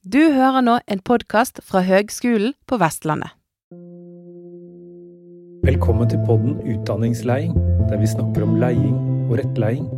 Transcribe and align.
Du 0.00 0.32
hører 0.32 0.62
nå 0.64 0.78
en 0.88 1.00
podkast 1.04 1.58
fra 1.60 1.82
Høgskolen 1.84 2.54
på 2.64 2.78
Vestlandet. 2.80 3.34
Velkommen 5.68 6.08
til 6.08 6.22
podden 6.24 6.54
Utdanningsleiing, 6.64 7.52
der 7.90 8.00
vi 8.00 8.08
snakker 8.08 8.46
om 8.46 8.54
leiing 8.62 8.94
og 9.26 9.34
rettleiing. 9.42 9.90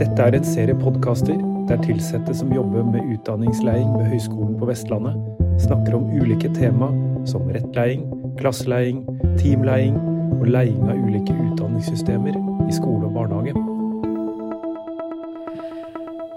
Dette 0.00 0.24
er 0.24 0.38
en 0.38 0.48
serie 0.48 0.78
podkaster 0.80 1.36
der 1.68 1.84
tilsatte 1.84 2.32
som 2.40 2.56
jobber 2.56 2.88
med 2.94 3.12
utdanningsleiing 3.12 3.92
ved 3.98 4.08
Høgskolen 4.14 4.56
på 4.56 4.70
Vestlandet, 4.72 5.20
snakker 5.66 6.00
om 6.00 6.08
ulike 6.16 6.48
tema 6.56 6.88
som 7.28 7.44
rettleiing, 7.52 8.08
klasseleiing, 8.40 9.04
teamleiing 9.36 10.00
og 10.40 10.48
leiing 10.48 10.80
av 10.88 10.96
ulike 10.96 11.36
utdanningssystemer 11.50 12.40
i 12.40 12.80
skole 12.80 13.04
og 13.04 13.20
barnehage. 13.20 13.73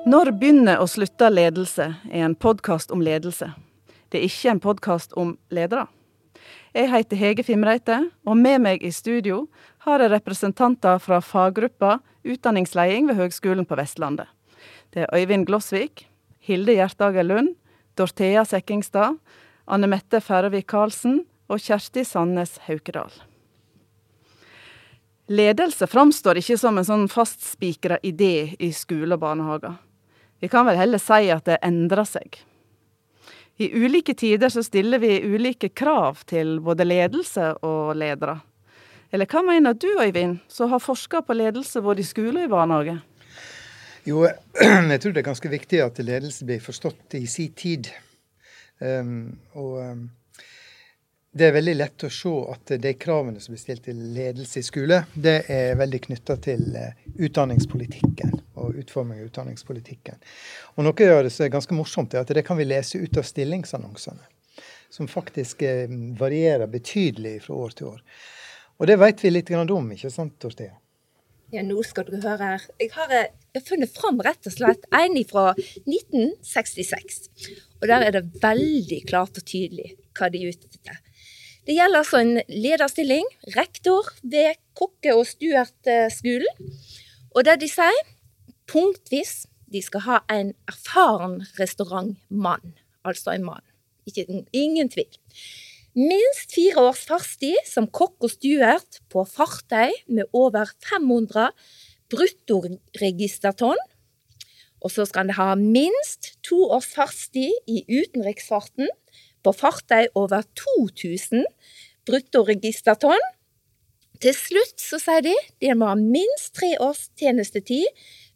Når 0.08 0.30
begynner 0.40 0.80
og 0.80 0.88
slutter 0.88 1.34
ledelse 1.34 1.86
er 2.08 2.22
en 2.24 2.36
podkast 2.40 2.94
om 2.96 3.02
ledelse. 3.04 3.50
Det 4.08 4.22
er 4.22 4.28
ikke 4.30 4.52
en 4.54 4.62
podkast 4.64 5.16
om 5.20 5.34
ledere. 5.52 5.84
Jeg 6.72 6.88
heter 6.94 7.20
Hege 7.20 7.44
Fimreite, 7.44 7.98
og 8.24 8.38
med 8.40 8.62
meg 8.64 8.86
i 8.88 8.92
studio 8.96 9.42
har 9.84 10.00
jeg 10.00 10.14
representanter 10.14 11.02
fra 11.04 11.18
faggruppa 11.20 11.98
Utdanningsleding 12.24 13.10
ved 13.10 13.20
Høgskolen 13.20 13.68
på 13.68 13.76
Vestlandet. 13.76 14.30
Det 14.96 15.04
er 15.04 15.12
Øyvind 15.12 15.44
Glossvik, 15.50 16.06
Hilde 16.40 16.78
Hjertager 16.78 17.28
Lund, 17.28 17.58
Dorthea 18.00 18.46
Sekkingstad, 18.48 19.18
Anne 19.68 19.90
Mette 19.92 20.22
Færøvik 20.24 20.70
Karlsen 20.72 21.26
og 21.52 21.60
Kjersti 21.60 22.06
Sandnes 22.08 22.62
Haukedal. 22.70 23.12
Ledelse 25.28 25.90
framstår 25.92 26.40
ikke 26.40 26.56
som 26.56 26.80
en 26.80 26.88
sånn 26.88 27.06
fastspikra 27.12 28.00
idé 28.08 28.56
i 28.64 28.72
skole 28.72 29.18
og 29.18 29.26
barnehager. 29.26 29.76
Vi 30.40 30.48
kan 30.48 30.66
vel 30.66 30.78
heller 30.78 31.02
si 31.02 31.32
at 31.34 31.46
det 31.50 31.58
endrer 31.66 32.06
seg. 32.06 32.38
I 33.58 33.72
ulike 33.74 34.14
tider 34.14 34.50
så 34.54 34.62
stiller 34.64 35.02
vi 35.02 35.18
ulike 35.26 35.70
krav 35.70 36.20
til 36.30 36.60
både 36.62 36.86
ledelse 36.86 37.56
og 37.66 37.96
ledere. 37.98 38.38
Eller 39.10 39.26
hva 39.26 39.42
mener 39.42 39.74
du, 39.74 39.88
Øyvind, 39.98 40.44
som 40.48 40.70
har 40.70 40.84
forska 40.84 41.24
på 41.26 41.34
ledelse 41.34 41.82
både 41.82 42.04
i 42.04 42.06
skole 42.06 42.44
og 42.44 42.46
i 42.46 42.52
barnehage? 42.52 42.98
Jo, 44.06 44.28
jeg 44.92 45.02
tror 45.02 45.16
det 45.16 45.24
er 45.24 45.30
ganske 45.32 45.50
viktig 45.50 45.82
at 45.82 46.04
ledelse 46.06 46.46
blir 46.46 46.62
forstått 46.62 47.18
i 47.18 47.26
sin 47.28 47.56
tid. 47.58 47.90
Um, 48.78 49.40
og 49.58 49.80
um, 49.82 50.04
det 51.34 51.48
er 51.48 51.56
veldig 51.58 51.76
lett 51.80 52.06
å 52.06 52.12
se 52.14 52.36
at 52.54 52.76
de 52.84 52.94
kravene 53.00 53.42
som 53.42 53.56
blir 53.56 53.64
stilt 53.64 53.88
til 53.90 53.98
ledelse 54.14 54.62
i 54.62 54.68
skole, 54.70 55.02
det 55.16 55.40
er 55.50 55.80
veldig 55.82 56.04
knytta 56.12 56.38
til 56.46 56.70
uh, 56.78 56.94
utdanningspolitikken 57.18 58.38
og 58.58 58.80
utforming 58.82 59.22
av 59.22 59.30
utdanningspolitikken. 59.30 60.18
Og 60.76 60.88
noe 60.88 61.12
av 61.14 61.24
det 61.26 61.34
som 61.34 61.46
er 61.46 61.54
ganske 61.54 61.78
morsomt, 61.78 62.16
er 62.16 62.26
at 62.26 62.34
det 62.34 62.46
kan 62.48 62.60
vi 62.60 62.68
lese 62.68 63.00
ut 63.02 63.20
av 63.20 63.28
stillingsannonsene. 63.28 64.34
Som 64.90 65.10
faktisk 65.12 65.62
uh, 65.68 65.86
varierer 66.20 66.70
betydelig 66.72 67.42
fra 67.46 67.62
år 67.66 67.78
til 67.78 67.94
år. 67.94 68.04
Og 68.78 68.88
det 68.88 69.00
vet 69.02 69.24
vi 69.24 69.34
litt 69.34 69.50
om, 69.52 69.92
ikke 69.94 70.14
sant, 70.14 70.38
Dorthea? 70.42 70.78
Ja, 71.56 71.62
nå 71.64 71.80
skal 71.88 72.04
du 72.10 72.18
høre 72.20 72.44
her. 72.44 72.64
Eh, 72.76 72.90
jeg 72.90 72.94
har 73.56 73.64
funnet 73.64 73.92
fram 73.96 74.20
rett 74.20 74.50
og 74.50 74.54
slett 74.54 74.84
en 74.92 75.16
fra 75.30 75.54
1966. 75.56 77.22
Og 77.80 77.88
der 77.88 78.04
er 78.04 78.18
det 78.18 78.26
veldig 78.44 79.00
klart 79.08 79.40
og 79.40 79.48
tydelig 79.48 79.94
hva 80.18 80.28
de 80.34 80.44
er. 80.50 81.00
Det 81.68 81.76
gjelder 81.76 82.00
altså 82.00 82.20
en 82.20 82.38
lederstilling, 82.52 83.26
rektor 83.56 84.12
ved 84.24 84.60
Kokke- 84.76 85.16
og 85.16 85.26
Stuart-skolen. 85.28 86.68
Og 87.36 87.44
det 87.48 87.58
de 87.64 87.72
sier, 87.72 88.04
punktvis 88.68 89.46
de 89.72 89.82
skal 89.84 90.06
ha 90.06 90.20
en 90.32 90.54
erfaren 90.70 91.42
restaurantmann. 91.60 92.76
Altså 93.08 93.34
en 93.36 93.48
mann. 93.48 93.66
Ikke, 94.08 94.26
ingen 94.54 94.90
tvil. 94.92 95.20
Minst 95.98 96.54
fire 96.54 96.84
års 96.90 97.04
fartstid 97.10 97.58
som 97.66 97.88
kokk 97.90 98.28
og 98.28 98.32
stuert 98.36 99.00
på 99.12 99.24
fartøy 99.28 99.96
med 100.08 100.30
over 100.36 100.70
500 100.86 101.50
bruttoregistertonn. 102.12 103.82
Og 104.84 104.94
så 104.94 105.08
skal 105.10 105.32
det 105.32 105.40
ha 105.40 105.56
minst 105.58 106.36
to 106.46 106.60
års 106.70 106.92
fartstid 106.94 107.56
i 107.68 107.82
utenriksfarten 107.90 108.92
på 109.44 109.56
fartøy 109.58 110.06
over 110.14 110.46
2000 110.60 111.48
bruttoregistertonn. 112.08 113.26
Til 114.22 114.34
slutt 114.38 114.82
så 114.82 115.02
sier 115.02 115.26
de 115.26 115.36
de 115.62 115.74
må 115.78 115.90
ha 115.92 115.98
minst 115.98 116.54
tre 116.58 116.76
års 116.82 117.08
tjenestetid 117.20 117.86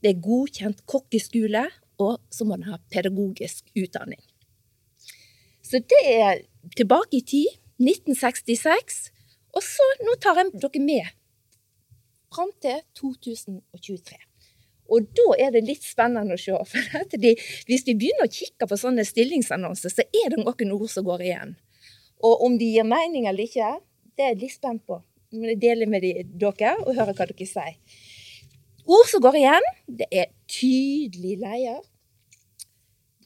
ved 0.01 0.21
godkjent 0.23 0.83
kokkeskole, 0.89 1.65
og 2.01 2.17
så 2.33 2.47
må 2.47 2.57
den 2.57 2.69
ha 2.71 2.79
pedagogisk 2.91 3.69
utdanning. 3.77 4.21
Så 5.61 5.79
det 5.79 6.01
er 6.09 6.41
tilbake 6.75 7.19
i 7.19 7.25
tid, 7.25 7.47
1966. 7.81 9.11
Og 9.55 9.63
så, 9.65 9.87
nå 10.05 10.15
tar 10.21 10.39
jeg 10.41 10.51
dere 10.57 10.83
med 10.83 11.13
fram 12.31 12.51
til 12.63 12.79
2023. 12.97 14.19
Og 14.91 15.07
da 15.15 15.27
er 15.39 15.53
det 15.55 15.63
litt 15.67 15.85
spennende 15.85 16.35
å 16.35 16.41
se. 16.41 16.55
For 16.71 17.19
de, 17.23 17.35
hvis 17.67 17.85
vi 17.87 17.95
begynner 17.95 18.27
å 18.27 18.33
kikke 18.33 18.67
på 18.67 18.79
sånne 18.79 19.05
stillingsannonser, 19.07 19.93
så 19.93 20.05
er 20.05 20.33
det 20.33 20.41
noen 20.41 20.75
ord 20.75 20.89
som 20.91 21.07
går 21.07 21.25
igjen. 21.27 21.55
Og 22.21 22.43
om 22.45 22.57
de 22.59 22.67
gir 22.73 22.87
mening 22.87 23.27
eller 23.29 23.47
ikke, 23.47 23.77
det 24.17 24.25
er 24.25 24.33
jeg 24.33 24.41
litt 24.43 24.57
spent 24.57 24.83
på. 24.87 24.99
Men 25.31 25.53
jeg 25.53 25.61
deler 25.61 25.89
med 25.89 26.03
dere 26.03 26.73
og 26.83 26.91
hører 26.97 27.15
hva 27.15 27.27
dere 27.29 27.47
sier. 27.47 27.77
Ord 28.91 29.07
som 29.07 29.23
går 29.23 29.37
igjen, 29.39 29.67
det 29.87 30.07
er 30.11 30.31
tydelig 30.51 31.37
leder. 31.39 31.81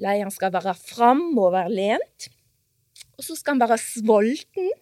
Lederen 0.04 0.34
skal 0.34 0.54
være 0.54 0.76
framoverlent. 0.78 2.28
Og 3.16 3.24
så 3.24 3.38
skal 3.38 3.56
han 3.56 3.64
være 3.64 3.80
sulten. 3.82 4.74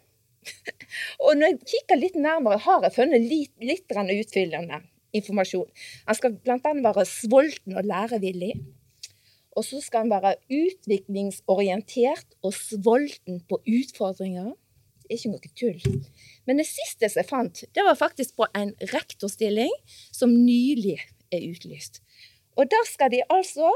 og 1.23 1.38
når 1.38 1.53
jeg 1.53 1.59
kikker 1.75 2.01
litt 2.01 2.17
nærmere, 2.19 2.59
har 2.66 2.83
jeg 2.83 2.97
funnet 2.97 3.27
litt, 3.29 3.53
litt 3.63 3.94
utfyllende 3.94 4.81
informasjon. 5.16 5.69
Han 6.09 6.17
skal 6.17 6.35
bl.a. 6.35 6.57
være 6.59 7.05
sulten 7.07 7.77
og 7.77 7.88
lærevillig. 7.88 8.55
Og 9.53 9.65
så 9.67 9.79
skal 9.85 10.07
han 10.07 10.11
være 10.11 10.35
utviklingsorientert 10.50 12.39
og 12.41 12.55
sulten 12.57 13.44
på 13.47 13.61
utfordringer. 13.61 14.55
Er 15.09 15.18
ikke 15.18 15.34
noe 15.34 15.53
tull. 15.59 16.03
Men 16.47 16.59
det 16.59 16.68
siste 16.69 17.09
jeg 17.09 17.28
fant, 17.30 17.64
det 17.75 17.86
var 17.86 18.00
faktisk 18.00 18.38
på 18.40 18.47
en 18.58 18.74
rektorstilling 18.94 19.74
som 20.12 20.34
nylig 20.34 21.00
er 21.34 21.47
utlyst. 21.50 22.02
Og 22.58 22.69
der 22.69 22.88
skal 22.90 23.12
de 23.13 23.24
altså 23.34 23.72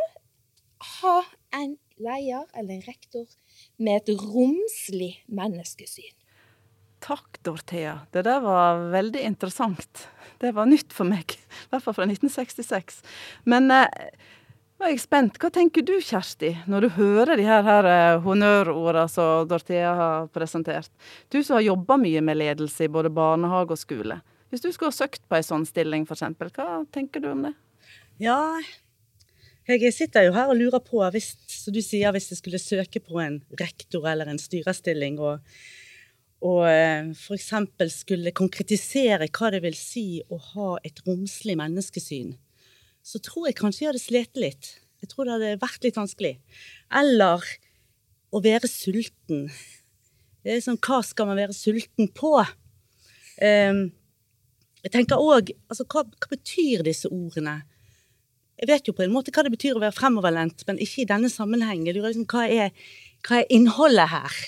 ha 1.00 1.18
en 1.58 1.78
leder 1.98 2.46
eller 2.54 2.78
en 2.78 2.86
rektor 2.86 3.26
med 3.82 4.04
et 4.04 4.22
romslig 4.22 5.18
menneskesyn. 5.28 6.14
Takk, 7.04 7.38
Dorthea. 7.46 8.00
Det 8.14 8.24
der 8.26 8.42
var 8.42 8.88
veldig 8.94 9.22
interessant. 9.22 10.08
Det 10.42 10.54
var 10.58 10.70
nytt 10.70 10.94
for 10.94 11.10
meg, 11.10 11.38
i 11.38 11.70
hvert 11.72 11.86
fall 11.86 11.96
fra 11.98 12.08
1966. 12.10 13.02
Men 13.46 13.70
eh, 13.74 14.10
var 14.78 14.92
jeg 14.92 15.02
spent. 15.02 15.38
Hva 15.42 15.50
tenker 15.54 15.86
du, 15.86 15.96
Kjersti, 16.04 16.54
når 16.70 16.86
du 16.86 16.90
hører 16.98 17.38
de 17.40 17.46
her, 17.48 17.64
her 17.66 17.90
eh, 17.92 18.22
honnørordene 18.24 19.06
som 19.12 19.48
Dorthea 19.50 19.94
har 19.98 20.28
presentert? 20.34 20.92
Du 21.34 21.40
som 21.42 21.58
har 21.58 21.66
jobba 21.66 21.98
mye 22.02 22.22
med 22.26 22.40
ledelse 22.40 22.86
i 22.86 22.92
både 22.92 23.12
barnehage 23.14 23.74
og 23.74 23.82
skole. 23.82 24.20
Hvis 24.52 24.64
du 24.64 24.70
skulle 24.72 24.94
ha 24.94 25.00
søkt 25.00 25.24
på 25.28 25.38
ei 25.38 25.44
sånn 25.44 25.66
stilling, 25.68 26.06
f.eks., 26.08 26.24
hva 26.56 26.68
tenker 26.94 27.24
du 27.24 27.32
om 27.34 27.48
det? 27.50 27.56
Ja, 28.24 28.40
jeg 29.68 29.92
sitter 29.92 30.24
jo 30.24 30.36
her 30.38 30.48
og 30.48 30.56
lurer 30.56 30.80
på, 30.80 31.02
hvis, 31.12 31.34
som 31.52 31.76
du 31.76 31.82
sier, 31.84 32.14
hvis 32.16 32.30
jeg 32.32 32.40
skulle 32.40 32.62
søke 32.62 33.02
på 33.04 33.20
en 33.20 33.42
rektor 33.60 34.08
eller 34.08 34.30
en 34.32 34.40
styrestilling, 34.40 35.20
og, 35.20 35.44
og 36.48 36.64
eh, 36.70 37.10
f.eks. 37.12 37.52
skulle 37.98 38.32
konkretisere 38.38 39.28
hva 39.28 39.52
det 39.52 39.66
vil 39.66 39.76
si 39.76 40.22
å 40.32 40.40
ha 40.54 40.76
et 40.88 41.04
romslig 41.04 41.58
menneskesyn, 41.60 42.38
så 43.08 43.22
tror 43.24 43.48
jeg 43.48 43.58
kanskje 43.60 43.86
jeg 43.86 43.92
hadde 43.94 44.04
slitt 44.04 44.40
litt. 44.40 44.74
Jeg 45.00 45.12
tror 45.12 45.28
det 45.28 45.38
hadde 45.38 45.62
vært 45.62 45.86
litt 45.86 45.98
vanskelig. 46.00 46.34
Eller 47.00 47.46
å 48.36 48.42
være 48.44 48.68
sulten. 48.68 49.48
Det 50.44 50.58
er 50.58 50.64
sånn, 50.64 50.80
Hva 50.84 51.00
skal 51.06 51.30
man 51.30 51.40
være 51.40 51.56
sulten 51.56 52.12
på? 52.16 52.34
Um, 53.40 53.82
jeg 54.84 54.94
tenker 54.94 55.22
òg 55.22 55.52
altså, 55.70 55.86
hva, 55.88 56.04
hva 56.04 56.32
betyr 56.32 56.84
disse 56.88 57.10
ordene? 57.12 57.62
Jeg 58.58 58.70
vet 58.72 58.90
jo 58.90 58.96
på 58.98 59.06
en 59.06 59.14
måte 59.14 59.32
hva 59.34 59.44
det 59.46 59.54
betyr 59.54 59.78
å 59.78 59.84
være 59.84 59.96
fremoverlent, 59.96 60.64
men 60.68 60.80
ikke 60.82 61.04
i 61.04 61.10
denne 61.10 61.30
sammenheng. 61.30 61.86
Liksom, 61.86 62.26
hva 62.28 62.48
hva 63.28 63.42
er 63.42 63.54
innholdet 63.54 64.10
her 64.12 64.40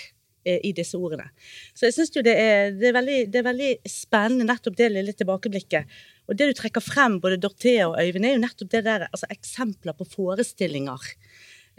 i 0.45 0.71
disse 0.75 0.97
ordene? 0.97 1.27
Så 1.75 1.87
jeg 1.87 1.97
syns 1.97 2.13
jo 2.15 2.23
det 2.25 2.35
er, 2.39 2.71
det, 2.75 2.89
er 2.89 2.95
veldig, 2.95 3.19
det 3.33 3.41
er, 3.41 3.47
veldig, 3.49 3.71
spennende 3.89 4.47
nettopp 4.47 4.77
det 4.79 4.91
lille 4.93 5.15
tilbakeblikket. 5.17 5.99
Og 6.29 6.37
det 6.37 6.49
du 6.49 6.57
trekker 6.57 6.83
frem, 6.83 7.17
både 7.23 7.39
Dorthea 7.41 7.89
og 7.89 7.97
Øyvind, 7.99 8.27
er 8.27 8.35
jo 8.37 8.43
nettopp 8.43 8.71
det 8.71 8.83
der, 8.85 9.07
altså 9.09 9.29
eksempler 9.33 9.97
på 9.97 10.07
forestillinger 10.09 11.07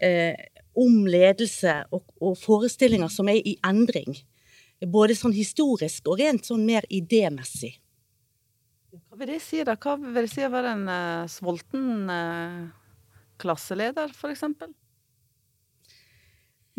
eh, 0.02 0.34
om 0.78 1.06
ledelse, 1.06 1.76
og, 1.94 2.04
og, 2.20 2.34
forestillinger 2.38 3.10
som 3.12 3.30
er 3.30 3.40
i 3.46 3.56
endring. 3.66 4.18
Både 4.90 5.16
sånn 5.18 5.36
historisk 5.36 6.08
og 6.08 6.20
rent 6.22 6.48
sånn 6.48 6.64
mer 6.66 6.86
idémessig. 6.88 7.74
Hva 8.90 9.18
vil 9.20 9.34
det 9.34 9.40
si, 9.44 9.60
da? 9.66 9.76
Hva 9.78 9.96
vil 10.00 10.24
det 10.24 10.30
si 10.32 10.42
å 10.42 10.50
være 10.50 10.74
en 10.74 10.86
uh, 10.88 11.30
sulten 11.30 12.08
uh, 12.10 12.70
klasseleder, 13.38 14.10
f.eks.? 14.14 14.46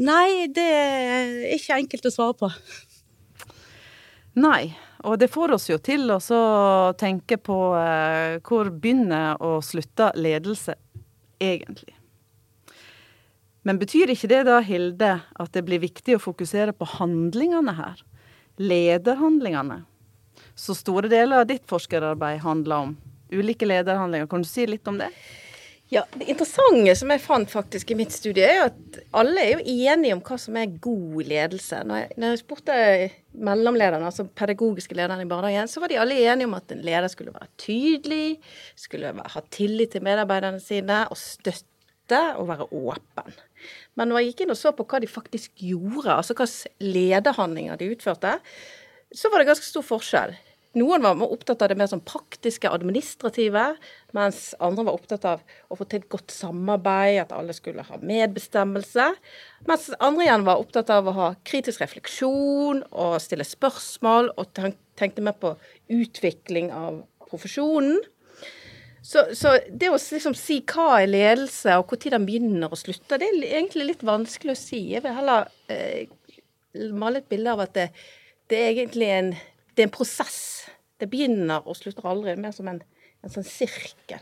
Nei, 0.01 0.47
det 0.49 0.65
er 0.65 1.33
ikke 1.53 1.77
enkelt 1.77 2.07
å 2.09 2.13
svare 2.13 2.37
på. 2.39 2.49
Nei, 4.41 4.71
og 5.05 5.19
det 5.21 5.29
får 5.29 5.53
oss 5.57 5.67
jo 5.69 5.77
til 5.83 6.09
å 6.09 6.21
tenke 6.97 7.37
på 7.37 7.57
eh, 7.77 8.37
hvor 8.47 8.71
begynner 8.71 9.41
og 9.43 9.59
slutter 9.65 10.15
ledelse 10.17 10.77
egentlig. 11.41 11.93
Men 13.61 13.77
betyr 13.77 14.09
ikke 14.13 14.29
det 14.31 14.41
da, 14.47 14.57
Hilde, 14.65 15.11
at 15.21 15.53
det 15.53 15.65
blir 15.67 15.83
viktig 15.83 16.15
å 16.17 16.23
fokusere 16.23 16.73
på 16.73 16.87
handlingene 16.95 17.75
her? 17.77 18.01
Lederhandlingene? 18.57 19.83
Så 20.57 20.73
store 20.77 21.11
deler 21.11 21.43
av 21.43 21.49
ditt 21.51 21.67
forskerarbeid 21.69 22.41
handler 22.41 22.87
om 22.87 22.95
ulike 23.31 23.67
lederhandlinger. 23.69 24.31
Kan 24.31 24.41
du 24.41 24.49
si 24.49 24.65
litt 24.65 24.87
om 24.89 24.97
det? 24.97 25.11
Ja, 25.91 26.05
Det 26.15 26.29
interessante 26.31 26.93
som 26.95 27.09
jeg 27.11 27.19
fant 27.19 27.49
faktisk 27.51 27.89
i 27.91 27.95
mitt 27.99 28.13
studie, 28.15 28.45
er 28.47 28.69
at 28.69 28.99
alle 29.19 29.41
er 29.43 29.57
jo 29.57 29.73
enige 29.91 30.15
om 30.15 30.21
hva 30.23 30.37
som 30.39 30.55
er 30.55 30.77
god 30.79 31.17
ledelse. 31.27 31.81
Når 31.83 31.97
jeg, 31.99 32.13
når 32.15 32.31
jeg 32.31 32.39
spurte 32.39 32.77
mellomlederne, 33.35 34.07
altså 34.07 34.23
pedagogiske 34.23 34.95
lederne 34.95 35.25
i 35.25 35.27
barnehagen, 35.27 35.67
så 35.67 35.83
var 35.83 35.91
de 35.91 35.97
alle 35.99 36.15
enige 36.23 36.47
om 36.47 36.55
at 36.55 36.71
en 36.71 36.85
leder 36.87 37.11
skulle 37.11 37.33
være 37.35 37.51
tydelig, 37.59 38.39
skulle 38.79 39.11
ha 39.35 39.43
tillit 39.51 39.91
til 39.91 40.05
medarbeiderne 40.07 40.63
sine 40.63 41.01
og 41.11 41.19
støtte 41.19 42.21
og 42.39 42.47
være 42.47 42.69
åpen. 42.71 43.35
Men 43.99 44.13
når 44.13 44.21
jeg 44.21 44.31
gikk 44.31 44.45
inn 44.45 44.55
og 44.55 44.61
så 44.61 44.71
på 44.71 44.87
hva 44.87 45.03
de 45.03 45.11
faktisk 45.11 45.59
gjorde, 45.59 46.15
altså 46.15 46.37
hvilke 46.39 46.87
lederhandlinger 46.87 47.75
de 47.75 47.91
utførte, 47.97 48.37
så 49.11 49.27
var 49.27 49.43
det 49.43 49.51
ganske 49.51 49.67
stor 49.67 49.83
forskjell. 49.83 50.39
Noen 50.79 51.03
var 51.03 51.27
opptatt 51.27 51.65
av 51.65 51.67
det 51.67 51.75
mer 51.75 51.89
sånn 51.91 52.03
praktiske, 52.07 52.69
administrative, 52.71 53.63
mens 54.15 54.53
andre 54.63 54.85
var 54.87 54.95
opptatt 54.95 55.25
av 55.27 55.41
å 55.67 55.75
få 55.75 55.87
til 55.89 55.99
et 55.99 56.07
godt 56.13 56.31
samarbeid, 56.31 57.17
at 57.25 57.33
alle 57.35 57.55
skulle 57.57 57.83
ha 57.83 57.99
medbestemmelse. 57.99 59.09
Mens 59.67 59.89
andre 59.99 60.29
igjen 60.29 60.47
var 60.47 60.63
opptatt 60.63 60.93
av 60.95 61.11
å 61.11 61.15
ha 61.17 61.27
kritisk 61.43 61.83
refleksjon 61.83 62.85
og 62.87 63.17
stille 63.19 63.47
spørsmål, 63.47 64.31
og 64.39 64.55
tenkte 64.55 65.25
mer 65.25 65.35
på 65.43 65.57
utvikling 65.91 66.71
av 66.71 67.03
profesjonen. 67.27 67.99
Så, 69.03 69.25
så 69.35 69.57
det 69.67 69.89
å 69.89 69.99
liksom 69.99 70.37
si 70.37 70.61
hva 70.71 71.01
er 71.01 71.11
ledelse, 71.11 71.75
og 71.81 71.91
når 71.97 72.15
den 72.15 72.27
begynner 72.29 72.71
og 72.71 72.79
slutter, 72.79 73.19
det 73.19 73.27
er 73.27 73.57
egentlig 73.57 73.91
litt 73.91 74.07
vanskelig 74.07 74.55
å 74.55 74.61
si. 74.63 74.85
Jeg 74.93 75.03
vil 75.03 75.19
heller 75.19 75.49
eh, 75.73 76.07
male 76.95 77.19
et 77.19 77.31
bilde 77.31 77.51
av 77.51 77.65
at 77.65 77.73
det, 77.75 77.89
det 78.47 78.59
er 78.61 78.75
egentlig 78.75 79.09
en 79.17 79.33
det 79.75 79.83
er 79.83 79.89
en 79.89 79.93
prosess. 79.93 80.41
Det 81.01 81.09
begynner 81.11 81.65
og 81.65 81.77
slutter 81.79 82.07
aldri. 82.11 82.35
Mer 82.39 82.53
som 82.55 82.69
en, 82.71 82.81
en 83.23 83.33
sånn 83.33 83.47
sirkel. 83.47 84.21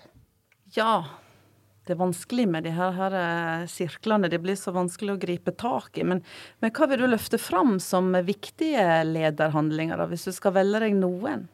Ja. 0.76 1.02
Det 1.90 1.96
er 1.96 2.04
vanskelig 2.04 2.44
med 2.46 2.68
de 2.68 2.72
her, 2.76 2.92
her 2.94 3.16
eh, 3.18 3.64
sirklene. 3.72 4.30
Det 4.30 4.38
blir 4.44 4.58
så 4.60 4.70
vanskelig 4.76 5.16
å 5.16 5.22
gripe 5.22 5.56
tak 5.58 5.98
i. 5.98 6.04
Men, 6.06 6.20
men 6.62 6.74
hva 6.76 6.86
vil 6.92 7.02
du 7.02 7.08
løfte 7.10 7.40
fram 7.42 7.80
som 7.82 8.12
viktige 8.28 8.84
lederhandlinger, 9.08 9.98
da, 9.98 10.06
hvis 10.12 10.28
du 10.30 10.36
skal 10.36 10.54
velge 10.60 10.84
deg 10.86 11.00
noen? 11.00 11.48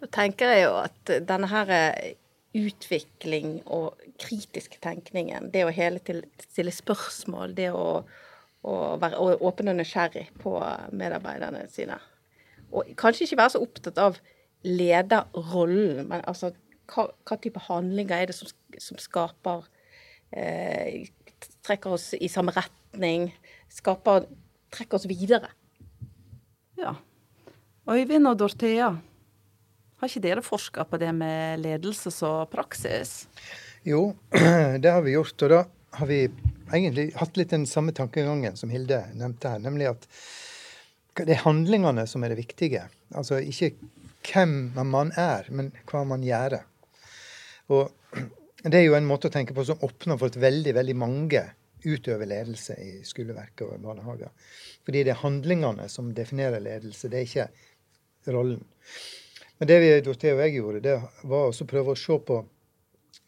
Da 0.00 0.08
tenker 0.10 0.50
jeg 0.50 0.64
jo 0.64 0.74
at 0.80 1.14
denne 1.28 1.50
her 1.52 1.70
eh, 1.76 2.16
utvikling 2.58 3.60
og 3.70 4.00
kritisk 4.18 4.74
tenkningen, 4.82 5.52
det 5.54 5.62
å 5.66 5.74
hele 5.74 6.02
tiden 6.02 6.26
stille 6.42 6.74
spørsmål, 6.74 7.54
det 7.54 7.70
å, 7.70 8.00
å 8.66 8.76
være 8.98 9.20
åpen 9.38 9.70
og 9.70 9.78
nysgjerrig 9.78 10.26
på 10.42 10.56
medarbeiderne 10.90 11.68
sine, 11.70 12.00
og 12.70 12.90
kanskje 12.98 13.26
ikke 13.26 13.40
være 13.40 13.54
så 13.54 13.62
opptatt 13.62 14.00
av 14.00 14.18
lederrollen, 14.66 16.04
men 16.10 16.24
altså 16.28 16.52
hva, 16.90 17.06
hva, 17.26 17.38
type 17.40 17.62
handlinger 17.68 18.18
er 18.18 18.30
det 18.30 18.36
som, 18.36 18.50
som 18.78 18.98
skaper 19.00 19.64
eh, 20.34 21.08
Trekker 21.64 21.94
oss 21.94 22.10
i 22.16 22.28
samme 22.28 22.52
retning, 22.52 23.30
skaper 23.72 24.26
Trekker 24.70 24.98
oss 24.98 25.06
videre. 25.08 25.48
Ja. 26.78 26.92
Øyvind 27.90 28.28
og 28.28 28.36
Dorthea, 28.38 28.90
har 30.00 30.08
ikke 30.08 30.22
dere 30.24 30.44
forska 30.44 30.84
på 30.88 31.00
det 31.00 31.10
med 31.12 31.60
ledelse 31.60 32.12
og 32.24 32.52
praksis? 32.52 33.26
Jo, 33.84 34.14
det 34.82 34.92
har 34.92 35.02
vi 35.04 35.16
gjort. 35.16 35.42
Og 35.42 35.50
da 35.52 35.58
har 35.98 36.08
vi 36.08 36.22
egentlig 36.70 37.10
hatt 37.18 37.36
litt 37.36 37.52
den 37.52 37.66
samme 37.68 37.92
tankegangen 37.96 38.56
som 38.56 38.72
Hilde 38.72 39.02
nevnte 39.18 39.52
her. 39.52 39.60
Nemlig 39.60 39.90
at 39.90 40.06
det 41.18 41.34
er 41.34 41.44
handlingene 41.44 42.06
som 42.08 42.24
er 42.24 42.32
det 42.32 42.40
viktige. 42.40 42.84
Altså 43.16 43.40
ikke 43.42 43.72
hvem 44.26 44.72
man 44.86 45.12
er, 45.18 45.48
men 45.50 45.70
hva 45.90 46.04
man 46.08 46.24
gjør. 46.24 46.60
Og 47.70 47.90
det 48.64 48.76
er 48.76 48.84
jo 48.84 48.96
en 48.98 49.08
måte 49.08 49.30
å 49.30 49.32
tenke 49.32 49.56
på 49.56 49.64
som 49.66 49.80
åpner 49.86 50.18
for 50.20 50.30
at 50.30 50.38
veldig, 50.40 50.74
veldig 50.76 50.96
mange 50.98 51.44
utøver 51.80 52.28
ledelse 52.28 52.76
i 52.76 52.90
skoleverket 53.06 53.64
og 53.66 53.80
barnehager. 53.84 54.32
Fordi 54.84 55.04
det 55.06 55.14
er 55.14 55.22
handlingene 55.22 55.88
som 55.88 56.12
definerer 56.16 56.60
ledelse, 56.60 57.08
det 57.08 57.22
er 57.22 57.28
ikke 57.28 58.34
rollen. 58.34 58.60
Men 59.60 59.68
det 59.68 59.78
vi, 59.80 59.92
Dorthea 60.04 60.36
og 60.36 60.42
jeg 60.44 60.56
gjorde, 60.56 60.82
det 60.84 60.96
var 61.28 61.48
å 61.48 61.68
prøve 61.68 61.94
å 61.94 62.00
se 62.00 62.16
på 62.26 62.40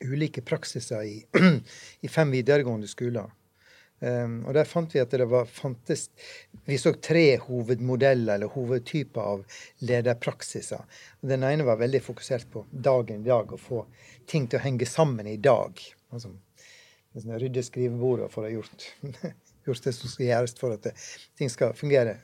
ulike 0.03 0.43
praksiser 0.45 1.07
i, 1.07 1.17
i 2.05 2.11
fem 2.13 2.33
videregående 2.33 2.91
skoler. 2.91 3.31
Um, 4.03 4.41
og 4.51 4.57
der 4.57 4.67
fant 4.67 4.91
vi 4.91 4.99
at 4.99 5.13
det 5.15 5.29
var, 5.31 5.47
fantes 5.47 6.09
Vi 6.67 6.75
så 6.81 6.91
tre 6.99 7.37
hovedmodeller 7.39 8.35
eller 8.35 8.51
hovedtyper 8.51 9.23
av 9.23 9.45
lederpraksiser. 9.87 10.83
Og 11.23 11.29
Den 11.31 11.47
ene 11.47 11.67
var 11.69 11.79
veldig 11.79 12.01
fokusert 12.03 12.49
på 12.51 12.65
dagen 12.71 13.23
i 13.23 13.31
dag, 13.31 13.53
å 13.53 13.61
få 13.61 13.85
ting 14.27 14.49
til 14.49 14.59
å 14.59 14.65
henge 14.65 14.89
sammen 14.91 15.31
i 15.31 15.39
dag. 15.39 15.79
Altså 16.11 16.35
rydde 17.15 17.63
skrivebordet 17.63 18.31
for 18.33 18.43
å 18.43 18.49
ha 18.49 18.57
gjort, 18.57 18.89
gjort, 19.67 19.85
det 19.85 19.95
som 19.95 20.11
skal 20.11 20.27
gjøres 20.27 20.57
for 20.59 20.75
at 20.75 20.89
det, 20.89 20.95
ting 21.39 21.53
skal 21.53 21.77
fungere 21.77 22.17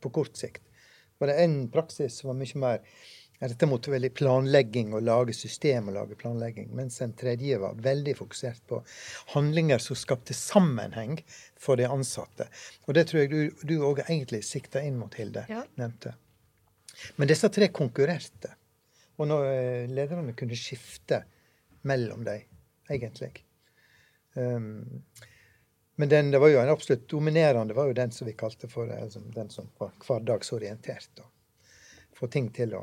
på 0.00 0.12
kort 0.14 0.38
sikt. 0.38 0.62
Var 1.20 1.32
det 1.32 1.38
en 1.42 1.56
praksis 1.72 2.20
som 2.20 2.30
var 2.30 2.38
mye 2.40 2.60
mer 2.60 2.80
dette 3.40 3.68
måtte 3.68 3.92
veldig 3.92 4.10
planlegging 4.16 4.94
og 4.96 5.04
lage 5.04 5.34
system 5.36 5.90
og 5.90 5.96
lage 5.98 6.16
planlegging. 6.18 6.70
Mens 6.76 7.00
en 7.04 7.12
tredje 7.16 7.58
var 7.60 7.76
veldig 7.84 8.14
fokusert 8.16 8.62
på 8.70 8.80
handlinger 9.34 9.82
som 9.82 9.98
skapte 9.98 10.36
sammenheng 10.36 11.18
for 11.60 11.76
de 11.76 11.88
ansatte. 11.88 12.48
Og 12.86 12.96
det 12.96 13.08
tror 13.10 13.24
jeg 13.24 13.50
du 13.68 13.76
òg 13.84 14.06
egentlig 14.06 14.40
sikta 14.48 14.80
inn 14.84 14.96
mot, 15.00 15.14
Hilde. 15.14 15.44
Ja. 15.52 15.66
nevnte. 15.76 16.14
Men 17.16 17.28
disse 17.28 17.52
tre 17.52 17.68
konkurrerte. 17.68 18.54
Og 19.20 19.28
når 19.28 19.48
eh, 19.50 19.88
lederne 19.92 20.36
kunne 20.36 20.56
skifte 20.56 21.22
mellom 21.86 22.24
dem, 22.24 22.44
egentlig. 22.88 23.32
Um, 24.34 25.04
men 25.96 26.08
den, 26.08 26.30
det 26.30 26.40
var 26.42 26.50
jo 26.52 26.60
en 26.60 26.68
absolutt 26.68 27.06
dominerende 27.08 27.74
var 27.76 27.88
jo 27.88 27.96
den 27.96 28.12
som 28.12 28.28
vi 28.28 28.34
kalte 28.36 28.68
for 28.68 28.90
altså, 28.92 29.22
den 29.32 29.48
som 29.52 29.70
var 29.78 29.94
hverdagsorientert. 30.04 31.22
Få 32.16 32.28
ting 32.32 32.50
til 32.52 32.74
å 32.76 32.82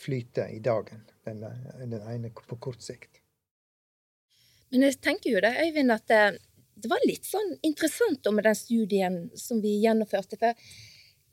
flyte 0.00 0.48
i 0.52 0.60
dagen, 0.64 1.04
den, 1.24 1.44
den 1.80 2.00
ene 2.00 2.30
på 2.34 2.56
kort 2.56 2.82
sikt. 2.82 3.20
Men 4.72 4.88
jeg 4.88 4.98
tenker 5.04 5.30
jo 5.30 5.42
det, 5.44 5.52
Øyvind, 5.62 5.92
at 5.94 6.06
det, 6.10 6.22
det 6.82 6.90
var 6.90 7.02
litt 7.06 7.26
sånn 7.28 7.52
interessant 7.62 8.26
med 8.34 8.46
den 8.48 8.58
studien 8.58 9.18
som 9.38 9.60
vi 9.62 9.76
gjennomførte. 9.84 10.38
For 10.40 10.58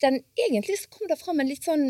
den, 0.03 0.21
egentlig 0.37 0.77
så 0.81 0.91
kom 0.93 1.09
det 1.09 1.19
fram 1.21 1.41
en 1.41 1.49
litt 1.49 1.65
sånn 1.65 1.89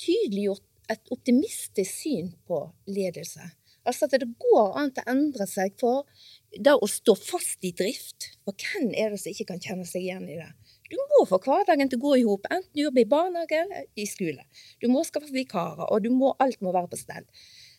tydeliggjort 0.00 0.66
et 0.90 1.12
optimistisk 1.14 1.92
syn 2.02 2.32
på 2.48 2.64
ledelse. 2.90 3.44
Altså 3.88 4.06
at 4.06 4.16
det 4.20 4.28
går 4.42 4.76
an 4.78 4.90
å 4.92 5.04
endre 5.10 5.46
seg 5.48 5.76
for 5.80 6.08
det 6.52 6.74
å 6.74 6.88
stå 6.90 7.14
fast 7.16 7.64
i 7.64 7.72
drift. 7.76 8.32
For 8.44 8.56
hvem 8.56 8.90
er 8.92 9.14
det 9.14 9.20
som 9.22 9.32
ikke 9.32 9.48
kan 9.52 9.62
kjenne 9.62 9.86
seg 9.88 10.04
igjen 10.04 10.26
i 10.28 10.36
det? 10.40 10.50
Du 10.90 10.98
må 11.12 11.22
få 11.28 11.38
hverdagen 11.44 11.90
til 11.90 12.00
å 12.00 12.04
gå 12.08 12.16
i 12.18 12.26
hop, 12.26 12.48
enten 12.50 12.74
du 12.74 12.82
jobber 12.82 13.04
i 13.04 13.10
barnehage 13.10 13.60
eller 13.62 13.86
i 13.94 14.06
skole. 14.10 14.42
Du 14.82 14.88
må 14.90 15.04
skaffe 15.06 15.30
vikarer, 15.32 15.86
og 15.86 16.08
må, 16.10 16.34
alt 16.42 16.58
må 16.64 16.74
være 16.74 16.90
på 16.90 16.98
stell. 16.98 17.28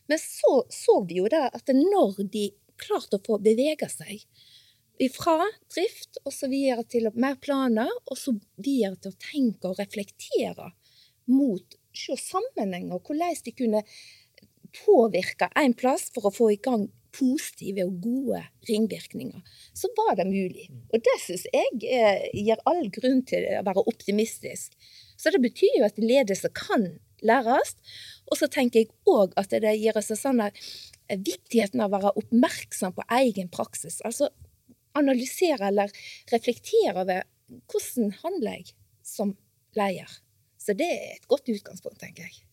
Men 0.08 0.20
så 0.22 0.62
så 0.72 1.01
vi 1.08 1.20
jo 1.20 1.27
det 1.31 1.43
at 1.51 1.74
når 1.75 2.24
de 2.31 2.48
klarte 2.81 3.20
å 3.20 3.25
få 3.25 3.38
bevege 3.43 3.89
seg 3.91 4.24
fra 5.12 5.48
drift 5.74 6.20
og 6.24 6.34
så 6.36 6.48
videre 6.51 6.86
til 6.86 7.10
mer 7.17 7.38
planer, 7.41 7.89
og 8.05 8.17
så 8.20 8.36
videre 8.62 8.98
til 9.01 9.13
å 9.13 9.22
tenke 9.22 9.72
og 9.72 9.79
reflektere 9.81 10.72
mot 11.31 11.77
se 11.96 12.15
sammenhenger, 12.15 13.01
hvordan 13.03 13.39
de 13.46 13.53
kunne 13.55 13.81
påvirke 14.84 15.50
en 15.60 15.75
plass 15.78 16.10
for 16.16 16.30
å 16.30 16.34
få 16.36 16.51
i 16.54 16.60
gang 16.62 16.88
positive 17.12 17.84
og 17.86 17.98
gode 18.04 18.40
ringvirkninger, 18.70 19.42
så 19.75 19.90
var 19.98 20.16
det 20.20 20.28
mulig. 20.30 20.68
Og 20.94 21.04
det 21.04 21.16
syns 21.24 21.44
jeg 21.51 21.82
eh, 21.84 22.28
gir 22.32 22.62
all 22.70 22.86
grunn 22.94 23.22
til 23.28 23.48
å 23.58 23.63
være 23.68 23.84
optimistisk. 23.92 24.78
Så 25.20 25.34
det 25.34 25.42
betyr 25.44 25.82
jo 25.82 25.88
at 25.90 26.00
ledelse 26.01 26.50
kan 26.56 26.88
læres. 27.22 27.75
Og 28.32 28.40
så 28.40 28.48
tenker 28.51 28.84
jeg 28.84 28.94
òg 29.10 29.36
at 29.40 29.51
det 29.51 29.75
gir 29.78 29.98
oss 30.00 30.12
sånn 30.18 30.42
eh, 30.46 30.56
viktigheten 31.12 31.84
av 31.84 31.92
å 31.92 31.98
være 31.98 32.16
oppmerksom 32.24 32.96
på 32.96 33.08
egen 33.20 33.51
praksis. 33.54 34.00
Altså 34.08 34.32
analysere 34.98 35.70
eller 35.72 35.92
reflektere 36.32 36.96
over 37.04 37.25
hvordan 37.72 38.16
handler 38.24 38.60
jeg 38.60 38.74
som 39.06 39.36
leder. 39.78 40.20
Så 40.62 40.75
det 40.78 40.88
er 40.88 41.13
et 41.16 41.28
godt 41.32 41.50
utgangspunkt, 41.50 42.00
tenker 42.01 42.28
jeg. 42.28 42.50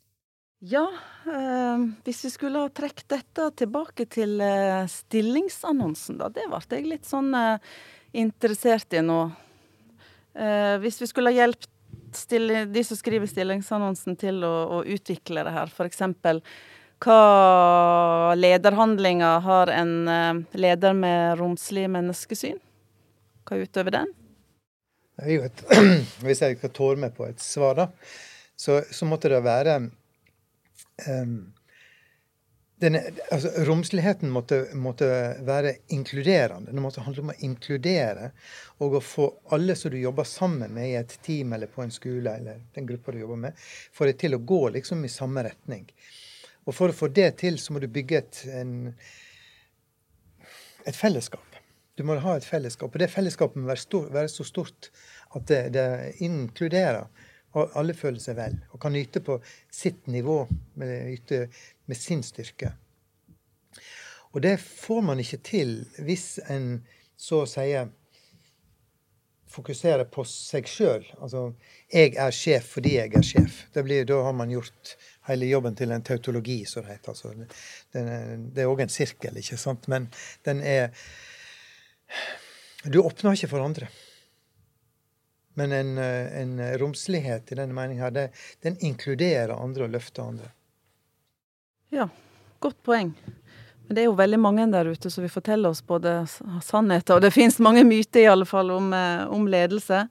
Ja, 0.58 0.88
eh, 1.26 1.78
hvis 2.04 2.24
vi 2.24 2.30
skulle 2.30 2.58
ha 2.58 2.68
trukket 2.68 3.06
dette 3.12 3.44
tilbake 3.62 4.08
til 4.10 4.40
eh, 4.42 4.86
stillingsannonsen, 4.90 6.16
da. 6.18 6.26
Det 6.34 6.48
ble 6.50 6.58
jeg 6.74 6.88
litt 6.90 7.06
sånn 7.06 7.30
eh, 7.38 7.60
interessert 8.18 8.96
i 8.98 9.02
nå. 9.06 9.20
Eh, 10.34 10.74
hvis 10.82 10.98
vi 11.02 11.06
skulle 11.10 11.30
ha 11.30 11.44
hjulpet 11.44 11.70
de 12.74 12.82
som 12.82 12.98
skriver 12.98 13.30
stillingsannonsen 13.30 14.16
til 14.18 14.42
å, 14.42 14.54
å 14.78 14.82
utvikle 14.82 15.44
det 15.46 15.52
her, 15.54 15.70
f.eks. 15.70 16.02
hva 17.04 17.18
lederhandlinger 18.34 19.44
har 19.46 19.70
en 19.76 19.92
eh, 20.10 20.40
leder 20.58 20.98
med 20.98 21.38
romslig 21.38 21.86
menneskesyn? 21.94 22.58
Hva 23.46 23.60
utøver 23.62 23.94
den? 24.00 24.10
Det 25.14 25.28
er 25.28 25.36
jo 25.36 25.46
et, 25.46 25.64
hvis 26.26 26.42
jeg 26.42 26.58
skal 26.58 26.74
tåre 26.74 27.04
meg 27.06 27.14
på 27.14 27.30
et 27.30 27.38
svar, 27.38 27.78
da, 27.78 27.88
så, 28.58 28.80
så 28.90 29.06
måtte 29.06 29.30
det 29.30 29.44
være 29.46 29.78
um, 31.08 31.38
denne, 32.78 33.00
altså, 33.35 33.50
Romsligheten 33.66 34.30
måtte, 34.30 34.61
måtte, 34.78 35.08
være 35.47 35.75
inkluderende. 35.94 36.73
Det 36.73 36.82
måtte 36.82 37.02
handle 37.02 37.25
om 37.25 37.32
å 37.32 37.38
inkludere 37.47 38.30
og 38.85 38.99
å 38.99 39.02
få 39.02 39.26
alle 39.56 39.75
som 39.78 39.90
du 39.90 39.99
jobber 39.99 40.28
sammen 40.28 40.75
med 40.75 40.92
i 40.92 40.97
et 41.00 41.16
team 41.26 41.56
eller 41.56 41.70
på 41.73 41.82
en 41.82 41.94
skole, 41.94 42.37
eller 42.38 42.62
den 42.76 42.87
gruppa 42.87 43.14
du 43.14 43.18
jobber 43.23 43.42
med, 43.49 43.58
få 43.92 44.06
det 44.06 44.18
til 44.23 44.38
å 44.38 44.42
gå 44.47 44.62
liksom 44.76 45.02
i 45.04 45.12
samme 45.12 45.42
retning. 45.49 45.88
Og 46.68 46.76
for 46.76 46.92
å 46.92 46.97
få 46.97 47.08
det 47.11 47.32
til, 47.40 47.58
så 47.58 47.75
må 47.75 47.82
du 47.82 47.88
bygge 47.90 48.20
et, 48.20 48.42
en, 48.61 48.75
et 50.87 50.97
fellesskap. 50.97 51.58
Du 51.99 52.04
må 52.06 52.14
ha 52.23 52.37
et 52.38 52.47
fellesskap. 52.47 52.92
Og 52.92 53.02
det 53.02 53.11
fellesskapet 53.11 53.58
må 53.58 53.73
være, 53.73 53.82
stor, 53.82 54.06
være 54.14 54.30
så 54.30 54.47
stort 54.47 54.90
at 55.35 55.49
det, 55.50 55.62
det, 55.75 55.87
inkluderer. 56.23 57.08
Og 57.56 57.76
alle 57.80 57.94
føler 57.96 58.20
seg 58.20 58.36
vel 58.36 58.58
og 58.74 58.80
kan 58.82 58.96
yte 58.98 59.22
på 59.24 59.38
sitt 59.72 60.06
nivå, 60.12 60.42
med, 60.76 61.14
yte 61.14 61.46
med 61.88 61.96
sin 61.96 62.22
styrke. 62.22 62.74
Og 64.36 64.42
det 64.44 64.58
får 64.60 65.00
man 65.06 65.20
ikke 65.22 65.40
til 65.44 65.78
hvis 66.04 66.36
en 66.52 66.82
så 67.18 67.42
å 67.42 67.48
si 67.48 67.70
fokuserer 69.48 70.04
på 70.12 70.24
seg 70.28 70.68
sjøl. 70.68 71.06
Altså 71.22 71.54
'jeg 71.92 72.16
er 72.16 72.30
sjef 72.30 72.74
fordi 72.76 72.96
jeg 72.96 73.14
er 73.14 73.24
sjef'. 73.24 73.62
Blir, 73.82 74.04
da 74.04 74.22
har 74.22 74.32
man 74.32 74.50
gjort 74.50 74.96
hele 75.28 75.46
jobben 75.46 75.76
til 75.76 75.92
en 75.92 76.02
tautologi, 76.02 76.64
som 76.64 76.84
det 76.84 76.92
heter. 76.92 77.08
Altså, 77.08 77.32
det 77.92 78.62
er 78.62 78.68
òg 78.68 78.82
en 78.82 78.92
sirkel, 78.92 79.36
ikke 79.36 79.56
sant? 79.56 79.88
Men 79.88 80.10
den 80.44 80.60
er 80.62 80.90
Du 82.84 83.02
åpner 83.02 83.32
ikke 83.32 83.48
for 83.48 83.60
andre. 83.60 83.88
Men 85.58 85.74
en, 85.74 85.90
en 85.98 86.60
romslighet 86.78 87.50
i 87.52 87.58
denne 87.58 87.74
meninga, 87.74 88.12
den 88.62 88.78
inkluderer 88.84 89.56
andre 89.56 89.88
og 89.88 89.96
løfter 89.96 90.28
andre. 90.30 90.52
Ja, 91.90 92.06
godt 92.62 92.78
poeng. 92.86 93.14
Men 93.88 93.96
det 93.96 94.02
er 94.02 94.10
jo 94.10 94.18
veldig 94.18 94.38
mange 94.44 94.66
der 94.68 94.90
ute 94.92 95.08
som 95.08 95.24
vil 95.24 95.32
fortelle 95.32 95.70
oss 95.72 95.80
både 95.80 96.20
sannheter, 96.64 97.16
og 97.16 97.22
det 97.24 97.32
finnes 97.32 97.56
mange 97.64 97.86
myter 97.88 98.20
i 98.20 98.28
alle 98.28 98.44
fall 98.48 98.68
om, 98.74 98.90
eh, 98.92 99.22
om, 99.32 99.46
ledelse. 99.48 100.02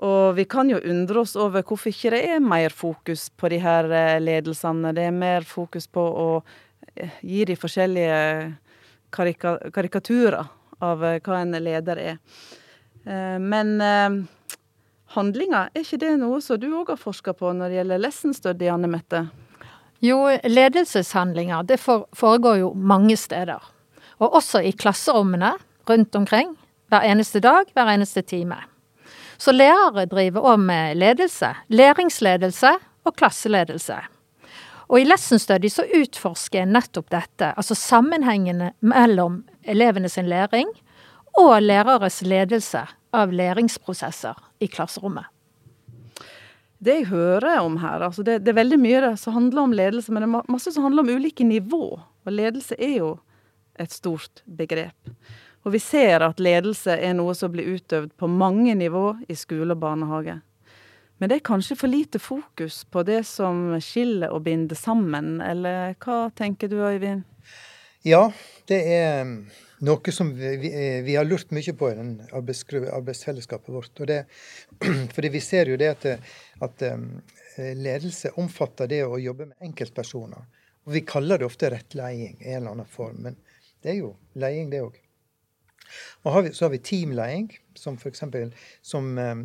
Og 0.00 0.36
vi 0.38 0.46
kan 0.48 0.70
jo 0.72 0.80
undre 0.80 1.20
oss 1.20 1.34
over 1.36 1.60
hvorfor 1.60 1.92
ikke 1.92 2.14
det 2.14 2.22
er 2.32 2.40
mer 2.40 2.72
fokus 2.72 3.28
på 3.36 3.50
de 3.52 3.58
her 3.60 3.90
eh, 3.92 4.16
ledelsene. 4.20 4.94
Det 4.96 5.04
er 5.04 5.12
mer 5.12 5.44
fokus 5.44 5.84
på 5.92 6.00
å 6.00 6.28
eh, 6.96 7.20
gi 7.20 7.44
de 7.44 7.56
forskjellige 7.60 8.22
karika 9.12 9.58
karikaturer 9.76 10.48
av 10.80 11.04
hva 11.04 11.40
en 11.40 11.56
leder 11.60 12.00
er. 12.00 12.16
Men 13.40 13.78
handlinger, 15.14 15.70
er 15.74 15.84
ikke 15.84 16.00
det 16.02 16.14
noe 16.20 16.40
som 16.44 16.58
du 16.60 16.68
òg 16.74 16.90
har 16.94 17.00
forska 17.00 17.34
på 17.36 17.52
når 17.54 17.70
det 17.70 17.78
gjelder 17.80 18.02
lesson 18.02 18.34
study, 18.36 18.68
Anne 18.72 18.90
Mette? 18.90 19.26
Jo, 20.04 20.18
ledelseshandlinger 20.44 21.64
det 21.68 21.78
foregår 21.80 22.60
jo 22.60 22.72
mange 22.74 23.16
steder. 23.16 23.62
Og 24.20 24.34
også 24.40 24.62
i 24.64 24.72
klasserommene 24.76 25.54
rundt 25.88 26.16
omkring. 26.16 26.56
Hver 26.90 27.06
eneste 27.08 27.40
dag, 27.42 27.70
hver 27.74 27.88
eneste 27.90 28.22
time. 28.22 28.58
Så 29.38 29.52
lærere 29.52 30.06
driver 30.08 30.44
òg 30.52 30.60
med 30.62 30.96
ledelse. 31.00 31.54
Læringsledelse 31.68 32.76
og 33.04 33.16
klasseledelse. 33.16 33.98
Og 34.86 35.00
i 35.00 35.06
Lesson 35.06 35.40
Study 35.42 35.68
så 35.72 35.82
utforsker 35.98 36.60
jeg 36.60 36.70
nettopp 36.70 37.10
dette, 37.10 37.50
altså 37.58 37.74
sammenhengene 37.74 38.70
mellom 38.86 39.40
elevene 39.66 40.08
sin 40.08 40.28
læring 40.30 40.70
og 41.36 41.54
læreres 41.62 42.22
ledelse 42.24 42.82
av 43.16 43.32
læringsprosesser 43.32 44.38
i 44.60 44.68
klasserommet. 44.72 45.28
Det 46.78 46.98
jeg 46.98 47.08
hører 47.08 47.62
om 47.62 47.78
her, 47.80 48.02
altså 48.04 48.22
det, 48.22 48.42
det, 48.44 48.52
er 48.52 48.60
veldig 48.60 48.78
mye 48.80 49.12
som 49.16 49.34
handler 49.36 49.62
om 49.62 49.74
ledelse, 49.76 50.12
men 50.12 50.22
det 50.22 50.28
er 50.28 50.52
masse 50.52 50.72
som 50.74 50.84
handler 50.84 51.06
om 51.06 51.14
ulike 51.16 51.44
nivå. 51.44 51.84
Og 52.26 52.32
ledelse 52.32 52.76
er 52.78 52.98
jo 52.98 53.14
et 53.80 53.92
stort 53.92 54.42
begrep. 54.44 55.12
Og 55.66 55.72
vi 55.74 55.80
ser 55.82 56.22
at 56.22 56.40
ledelse 56.40 56.94
er 56.94 57.16
noe 57.16 57.32
som 57.34 57.50
blir 57.52 57.78
utøvd 57.78 58.12
på 58.20 58.28
mange 58.30 58.76
nivå 58.78 59.16
i 59.28 59.34
skole 59.34 59.72
og 59.72 59.80
barnehage. 59.82 60.36
Men 61.16 61.32
det 61.32 61.38
er 61.38 61.48
kanskje 61.48 61.78
for 61.80 61.88
lite 61.90 62.20
fokus 62.20 62.82
på 62.92 63.02
det 63.08 63.22
som 63.26 63.72
skiller 63.80 64.34
og 64.36 64.44
binder 64.44 64.76
sammen, 64.76 65.40
eller 65.40 65.96
hva 66.04 66.26
tenker 66.36 66.68
du 66.68 66.76
Øyvind? 66.84 67.24
Ja, 68.04 68.28
det 68.68 68.82
er 68.84 69.32
noe 69.84 70.12
som 70.12 70.30
vi, 70.36 70.56
vi, 70.62 70.70
vi, 71.04 71.16
har 71.16 71.26
lurt 71.26 71.50
mye 71.54 71.74
på 71.76 71.90
i 71.90 71.96
den 71.98 72.12
arbeidsfellesskapet 72.32 73.72
vårt. 73.74 74.04
Det, 74.08 74.22
fordi 75.14 75.32
vi 75.34 75.42
ser 75.44 75.72
jo 75.72 75.76
det 75.80 75.90
at, 75.92 76.06
at 76.64 76.86
ledelse 77.76 78.32
omfatter 78.40 78.88
det 78.90 79.02
å 79.04 79.18
jobbe 79.20 79.50
med 79.50 79.68
enkeltpersoner. 79.68 80.46
Og 80.86 80.94
vi 80.94 81.02
kaller 81.06 81.40
det 81.40 81.48
ofte 81.48 81.70
rettleding 81.72 82.38
i 82.40 82.52
en 82.52 82.60
eller 82.60 82.76
annen 82.76 82.88
form, 82.88 83.18
men 83.26 83.40
det 83.82 83.92
er 83.92 84.00
jo 84.00 84.12
leding, 84.38 84.70
det 84.70 84.84
òg. 84.86 85.00
Og 86.26 86.48
så 86.54 86.66
har 86.66 86.72
vi 86.72 86.82
teamleding, 86.82 87.50
som 87.78 87.98
for 87.98 88.10
eksempel, 88.10 88.52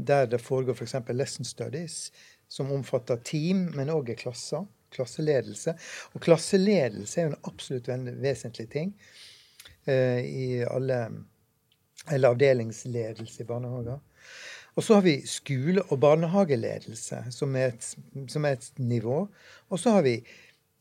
der 0.08 0.30
det 0.30 0.42
foregår 0.42 0.78
f.eks. 0.78 0.96
For 1.06 1.18
lesson 1.18 1.46
studies, 1.46 2.12
som 2.50 2.72
omfatter 2.74 3.22
team, 3.26 3.70
men 3.76 3.94
òg 3.94 4.14
klasser. 4.20 4.68
Klasseledelse. 4.92 5.72
Og 6.12 6.24
klasseledelse 6.26 7.22
er 7.22 7.30
jo 7.30 7.32
en 7.32 7.46
absolutt 7.48 7.86
vesentlig 8.20 8.66
ting. 8.74 8.90
Eh, 9.86 10.20
i 10.26 10.66
alle 10.70 11.12
eller 12.12 12.30
avdelingsledelse 12.30 13.44
i 13.44 13.46
barnehager. 13.46 14.00
Og 14.74 14.84
så 14.84 14.94
har 14.94 15.02
vi 15.02 15.22
skole- 15.28 15.84
og 15.90 16.00
barnehageledelse, 16.00 17.26
som 17.32 17.56
er 17.56 17.74
et, 17.74 17.96
som 18.28 18.46
er 18.46 18.52
et 18.52 18.72
nivå. 18.80 19.28
Og 19.70 19.80
så 19.80 19.90
har 19.90 20.02
vi 20.02 20.22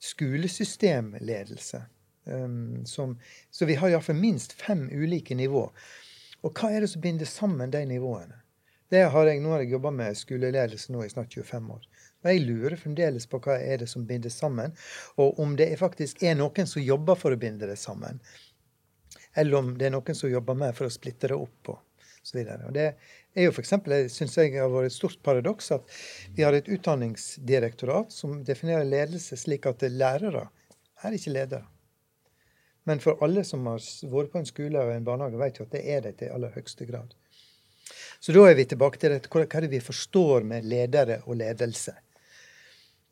skolesystemledelse. 0.01 1.83
Um, 2.25 2.87
som, 2.87 3.19
så 3.51 3.67
vi 3.67 3.75
har 3.75 3.89
iallfall 3.89 4.17
minst 4.17 4.53
fem 4.53 4.89
ulike 4.93 5.35
nivå. 5.35 5.71
Og 6.43 6.53
hva 6.53 6.71
er 6.71 6.85
det 6.85 6.91
som 6.93 7.03
binder 7.03 7.27
sammen 7.27 7.73
de 7.73 7.81
nivåene? 7.85 8.37
Det 8.91 9.03
har 9.11 9.27
jeg, 9.27 9.41
nå 9.41 9.51
har 9.51 9.65
jeg 9.65 9.73
jobba 9.73 9.91
med 9.91 10.19
skoleledelse 10.19 10.93
nå 10.93 11.05
i 11.05 11.11
snart 11.11 11.35
25 11.35 11.71
år. 11.73 11.83
Og 12.23 12.31
jeg 12.31 12.45
lurer 12.45 12.77
fremdeles 12.77 13.27
på 13.27 13.41
hva 13.43 13.57
er 13.59 13.83
det 13.83 13.89
som 13.89 14.07
binder 14.07 14.31
sammen, 14.31 14.75
og 15.17 15.39
om 15.41 15.57
det 15.57 15.73
faktisk 15.79 16.23
er 16.23 16.37
noen 16.39 16.69
som 16.69 16.83
jobber 16.83 17.19
for 17.19 17.33
å 17.33 17.41
binde 17.41 17.69
det 17.71 17.79
sammen 17.81 18.21
eller 19.35 19.61
om 19.61 19.71
det 19.79 19.89
er 19.89 19.95
noen 19.95 20.17
som 20.17 20.31
jobber 20.31 20.59
med 20.59 20.75
for 20.77 20.89
å 20.89 20.93
splitte 20.93 21.31
det 21.31 21.39
opp. 21.39 21.75
og 21.75 21.79
så 22.23 22.37
videre. 22.39 22.67
Og 22.69 22.73
Det 22.73 22.87
er 23.35 23.47
jo 23.47 23.53
f.eks. 23.53 23.73
syns 24.13 24.37
jeg 24.37 24.57
har 24.59 24.71
vært 24.73 24.91
et 24.91 24.97
stort 24.97 25.21
paradoks 25.25 25.71
at 25.77 25.99
vi 26.37 26.45
har 26.45 26.57
et 26.57 26.69
utdanningsdirektorat 26.69 28.13
som 28.13 28.43
definerer 28.45 28.85
ledelse 28.85 29.39
slik 29.41 29.67
at 29.71 29.83
lærere 29.89 30.49
er 31.05 31.17
ikke 31.17 31.35
ledere. 31.35 31.65
Men 32.89 33.01
for 33.01 33.21
alle 33.25 33.45
som 33.45 33.67
har 33.69 33.81
vært 33.81 34.33
på 34.33 34.41
en 34.41 34.49
skole 34.49 34.83
og 34.83 34.93
en 34.93 35.07
barnehage, 35.07 35.41
vet 35.41 35.59
jo 35.61 35.67
at 35.67 35.75
det 35.77 35.83
er 35.85 36.05
det 36.05 36.15
til 36.21 36.33
aller 36.35 36.53
høyeste 36.55 36.87
grad. 36.89 37.13
Så 38.21 38.33
da 38.37 38.45
er 38.49 38.57
vi 38.57 38.67
tilbake 38.69 39.01
til 39.01 39.15
dette. 39.15 39.29
hva 39.33 39.45
er 39.45 39.67
det 39.67 39.73
vi 39.73 39.81
forstår 39.85 40.45
med 40.45 40.65
ledere 40.69 41.21
og 41.27 41.39
ledelse. 41.41 41.95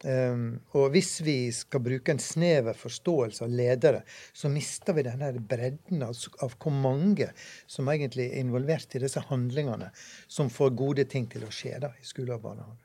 Um, 0.05 0.61
og 0.79 0.93
hvis 0.95 1.17
vi 1.27 1.49
skal 1.51 1.83
bruke 1.83 2.13
en 2.15 2.21
snever 2.23 2.77
forståelse 2.79 3.43
av 3.43 3.51
ledere, 3.51 4.05
så 4.31 4.47
mister 4.53 4.95
vi 4.95 5.03
denne 5.09 5.33
bredden 5.51 6.05
av, 6.07 6.15
av, 6.39 6.55
hvor 6.63 6.75
mange 6.75 7.27
som 7.67 7.91
egentlig 7.91 8.29
er 8.29 8.45
involvert 8.45 8.95
i 8.95 9.03
disse 9.03 9.25
handlingene 9.27 9.91
som 10.31 10.53
får 10.55 10.71
gode 10.79 11.09
ting 11.11 11.27
til 11.33 11.49
å 11.49 11.51
skje 11.51 11.81
da, 11.83 11.91
i 11.99 12.07
skole 12.07 12.37
og 12.37 12.47
barnehage. 12.47 12.79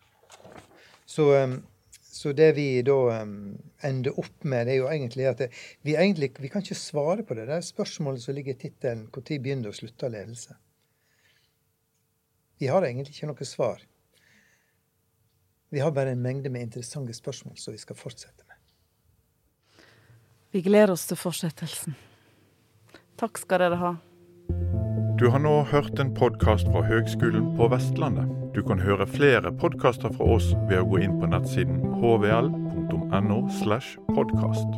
Så, 1.05 1.29
um, 1.37 1.59
så, 2.01 2.33
det 2.33 2.49
vi 2.57 2.67
da 2.81 2.97
um, 3.21 3.53
ender 3.85 4.17
opp 4.17 4.41
med, 4.41 4.65
det 4.65 4.79
er 4.79 4.81
jo 4.81 4.89
egentlig 4.89 5.29
at 5.29 5.45
det, 5.45 5.51
vi, 5.85 5.93
egentlig, 5.93 6.33
vi 6.41 6.49
kan 6.49 6.65
ikke 6.65 6.81
svare 6.81 7.21
på 7.21 7.37
det 7.37 7.45
Det 7.51 7.59
er 7.59 7.71
spørsmålet 7.73 8.25
som 8.25 8.33
ligger 8.33 8.57
i 8.57 8.61
tittelen 8.65 9.05
'Når 9.11 9.29
begynner 9.37 9.69
og 9.69 9.77
slutter 9.77 10.09
ledelse'? 10.09 10.57
Vi 12.57 12.73
har 12.73 12.81
egentlig 12.81 13.13
ikke 13.13 13.29
noe 13.29 13.45
svar. 13.45 13.81
Vi 15.73 15.79
har 15.79 15.91
bare 15.91 16.11
en 16.11 16.21
mengde 16.21 16.49
med 16.49 16.61
interessante 16.61 17.13
spørsmål 17.13 17.57
som 17.57 17.73
vi 17.73 17.79
skal 17.81 17.95
fortsette 17.97 18.43
med. 18.45 18.57
Vi 20.51 20.61
gleder 20.61 20.91
oss 20.93 21.07
til 21.09 21.17
fortsettelsen. 21.17 21.95
Takk 23.17 23.39
skal 23.41 23.63
dere 23.63 23.79
ha. 23.81 23.89
Du 25.17 25.31
har 25.33 25.41
nå 25.41 25.53
hørt 25.71 25.97
en 25.97 26.11
podkast 26.13 26.69
fra 26.69 26.83
Høgskolen 26.85 27.55
på 27.57 27.71
Vestlandet. 27.73 28.29
Du 28.53 28.61
kan 28.67 28.83
høre 28.85 29.07
flere 29.09 29.49
podkaster 29.49 30.13
fra 30.13 30.27
oss 30.35 30.51
ved 30.69 30.83
å 30.83 30.85
gå 30.91 31.01
inn 31.07 31.17
på 31.17 31.31
nettsiden 31.33 31.81
hvl.no. 31.97 33.39
slash 33.57 33.97
podkast. 34.13 34.77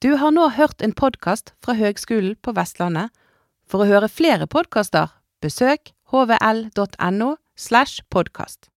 Du 0.00 0.14
har 0.16 0.32
nå 0.32 0.48
hørt 0.56 0.80
en 0.80 0.96
podkast 0.96 1.52
fra 1.60 1.76
Høgskolen 1.76 2.40
på 2.40 2.56
Vestlandet. 2.56 3.12
For 3.68 3.84
å 3.84 3.90
høre 3.92 4.08
flere 4.08 4.46
podkaster, 4.48 5.17
besøk 5.40 5.92
hvl.no 6.10 7.30
slash 7.56 8.02
podkast. 8.10 8.66